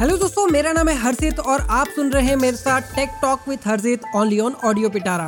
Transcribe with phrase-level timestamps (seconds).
[0.00, 3.40] Hello दोस्तों, मेरा नाम है हर्षित और आप सुन रहे हैं मेरे साथ tech talk
[3.48, 5.26] with Harshit only on audio Pitara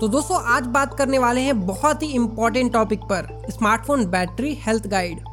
[0.00, 4.86] तो दोस्तों, आज बात करने वाले हैं बहुत ही इंपॉर्टेंट टॉपिक पर स्मार्टफ़ोन बैटरी हेल्थ
[4.88, 5.24] गाइड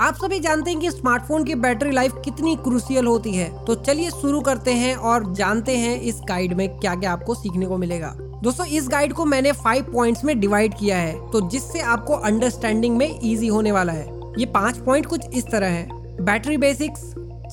[0.00, 4.10] आप सभी जानते हैं कि स्मार्टफ़ोन की बैटरी लाइफ कितनी क्रूसियल होती है। तो चलिए
[4.10, 8.14] शुरू करते हैं और जानते हैं इस गाइड में क्या क्या आपको सीखने को मिलेगा।
[8.18, 12.96] दोस्तों, इस गाइड को मैंने फाइव पॉइंट्स में डिवाइड किया है तो जिससे आपको अंडरस्टैंडिंग
[12.96, 15.86] में इजी होने वाला है। ये पाँच पॉइंट कुछ इस तरह है।
[16.24, 17.02] Battery basics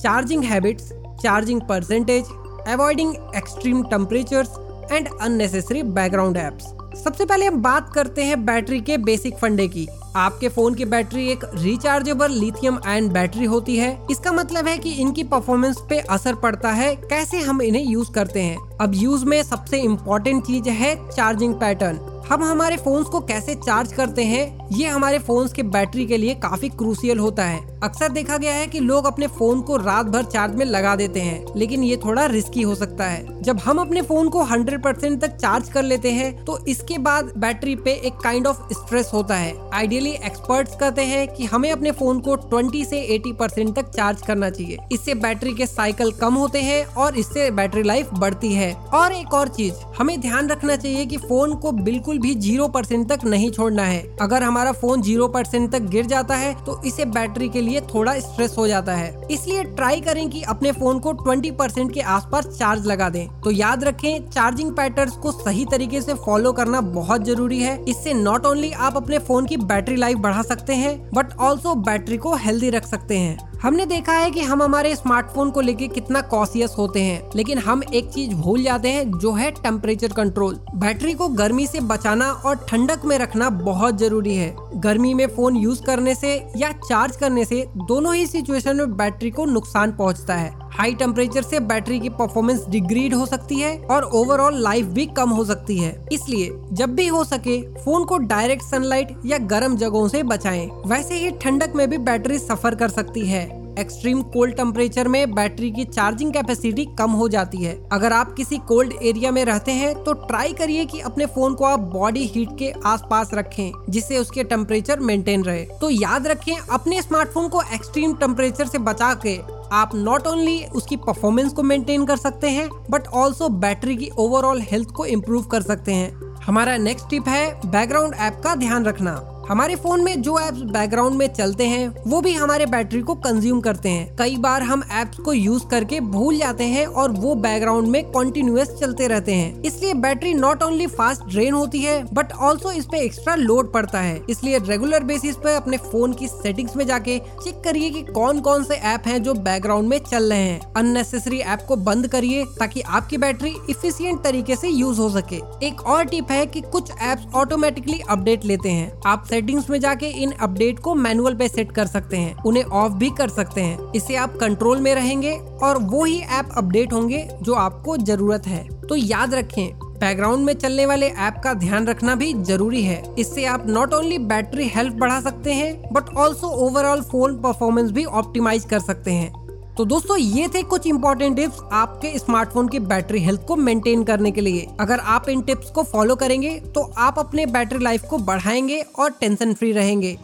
[0.02, 2.24] charging habits charging percentage
[2.68, 4.50] avoiding extreme temperatures
[4.92, 9.86] and unnecessary background apps सबसे पहले हम बात करते हैं बैटरी के बेसिक फंडे की।
[10.16, 14.92] आपके फ़ोन की बैटरी एक रिचार्जेबल लिथियम आयन बैटरी होती है। इसका मतलब है कि
[14.92, 18.56] इनकी परफॉर्मेंस पे असर पड़ता है। कैसे हम इन्हें यूज़ करते हैं?
[18.80, 21.98] अब यूज़ में सबसे इम्पोर्टेंट चीज़ है चार्जिंग पैटर्न
[22.30, 26.34] हम हमारे फोन्स को कैसे चार्ज करते हैं, ये हमारे फोन्स के बैटरी के लिए
[26.34, 30.24] काफ़ी क्रूसियल होता है। अक्सर देखा गया है कि लोग अपने फ़ोन को रात भर
[30.24, 34.02] चार्ज में लगा देते हैं, लेकिन ये थोड़ा रिस्की हो सकता है। जब हम अपने
[34.02, 38.18] फ़ोन को 100 परसेंट तक चार्ज कर लेते हैं तो इसके बाद बैटरी पे एक
[38.24, 42.84] काइंड ऑफ़ स्ट्रेस होता है। आइडियली एक्सपर्ट्स कहते हैं कि हमें अपने फ़ोन को 20
[42.84, 47.18] से 80 परसेंट तक चार्ज करना चाहिए। इससे बैटरी के साइकिल कम होते हैं और
[47.18, 51.54] इससे बैटरी लाइफ बढ़ती है। और एक और चीज़, हमें ध्यान रखना चाहिए की फ़ोन
[51.56, 55.82] को बिल्कुल भी ज़ीरो परसेंट तक नहीं छोड़ना है। अगर हमारा फ़ोन ज़ीरो परसेंट तक
[55.90, 60.00] गिर जाता है तो इसे बैटरी के लिए थोड़ा स्ट्रेस हो जाता है। इसलिए ट्राई
[60.00, 64.28] करें कि अपने फ़ोन को ट्वेंटी परसेंट के आसपास चार्ज लगा दें। तो याद रखें
[64.30, 68.96] चार्जिंग पैटर्न को सही तरीके से फॉलो करना बहुत ज़रूरी है। इससे नॉट ओनली आप
[68.96, 73.18] अपने फ़ोन की बैटरी लाइफ बढ़ा सकते हैं बट ऑल्सो बैटरी को हेल्दी रख सकते
[73.18, 77.58] हैं। हमने देखा है कि हम हमारे स्मार्टफ़ोन को लेके कितना कॉशियस होते हैं, लेकिन
[77.58, 82.30] हम एक चीज़ भूल जाते हैं जो है टेम्परेचर कंट्रोल बैटरी को गर्मी से बचाना
[82.30, 87.16] और ठंडक में रखना बहुत ज़रूरी है। गर्मी में फ़ोन यूज़ करने से या चार्ज
[87.16, 91.98] करने से दोनों ही सिचुएशन में बैटरी को नुकसान पहुँचता है। हाई टेम्परेचर से बैटरी
[92.00, 96.50] की परफॉर्मेंस डिग्रीड हो सकती है और ओवरऑल लाइफ भी कम हो सकती है। इसलिए
[96.72, 101.30] जब भी हो सके फ़ोन को डायरेक्ट सनलाइट या गर्म जगहों से बचाएँ। वैसे ही
[101.42, 103.48] ठंडक में भी बैटरी सफ़र कर सकती है।
[103.78, 108.58] एक्सट्रीम कोल्ड टेम्परेचर में बैटरी की चार्जिंग कैपेसिटी कम हो जाती है। अगर आप किसी
[108.68, 112.48] कोल्ड एरिया में रहते हैं तो ट्राई करिए कि अपने फ़ोन को आप बॉडी हीट
[112.58, 118.14] के आसपास रखें, जिससे उसके टेम्परेचर मेंटेन रहे। तो याद रखें, अपने स्मार्टफ़ोन को एक्सट्रीम
[118.14, 119.38] टेम्परेचर से बचा के
[119.72, 124.60] आप नॉट ओनली उसकी परफॉर्मेंस को मेंटेन कर सकते हैं, बट ऑल्सो बैटरी की ओवरऑल
[124.62, 129.14] हेल्थ को इम्प्रूव कर सकते हैं। हमारा नेक्स्ट टिप है बैकग्राउंड ऐप का ध्यान रखना।
[129.50, 133.60] हमारे फ़ोन में जो एप्स बैकग्राउंड में चलते हैं, वो भी हमारे बैटरी को कंज्यूम
[133.60, 137.88] करते हैं। कई बार हम एप्स को यूज़ करके भूल जाते हैं और वो बैकग्राउंड
[137.88, 142.72] में कंटिन्यूस चलते रहते हैं। इसलिए battery not only fast drain होती है बट ऑल्सो
[142.72, 146.86] इस पे एक्स्ट्रा लोड पड़ता है। इसलिए रेगुलर बेसिस पे अपने फ़ोन की सेटिंग्स में
[146.86, 150.72] जाके चेक करिए कि कौन कौन से ऐप हैं जो बैकग्राउंड में चल रहे हैं।
[150.76, 155.80] अननेसेसरी ऐप को बंद करिए, ताकि आपकी बैटरी इफिशियंट तरीके से यूज़ हो सके। एक
[155.80, 160.32] और टिप है कि कुछ ऐप्स ऑटोमेटिकली अपडेट लेते हैं। आप सेटिंग्स में जाके इन
[160.42, 164.16] अपडेट को मैनुअल पे सेट कर सकते हैं। उन्हें ऑफ़ भी कर सकते हैं। इससे
[164.16, 165.32] आप कंट्रोल में रहेंगे
[165.62, 170.52] और वो ही ऐप अपडेट होंगे जो आपको ज़रूरत है। तो याद रखें बैकग्राउंड में
[170.54, 174.94] चलने वाले ऐप का ध्यान रखना भी ज़रूरी है। इससे आप नॉट ओनली बैटरी हेल्थ
[174.94, 179.39] बढ़ा सकते हैं but also overall phone performance भी ऑप्टिमाइज कर सकते हैं।
[179.80, 184.30] तो दोस्तों, ये थे कुछ इंपॉर्टेंट टिप्स आपके स्मार्टफ़ोन की बैटरी हेल्थ को मेंटेन करने
[184.30, 188.18] के लिए। अगर आप इन टिप्स को फॉलो करेंगे तो आप अपने बैटरी लाइफ को
[188.18, 190.16] बढ़ाएँगे और टेंशन फ्री रहेंगे।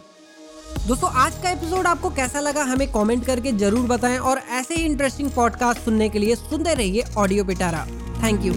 [0.87, 4.83] दोस्तों, आज का एपिसोड आपको कैसा लगा, हमें कमेंट करके ज़रूर बताएँ और ऐसे ही
[4.83, 7.85] इंटरेस्टिंग पॉडकास्ट सुनने के लिए सुनते रहिए audio Pitara
[8.23, 8.53] thank you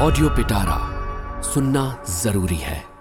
[0.00, 0.91] audio Pitara
[1.54, 2.91] सुनना ज़रूरी है।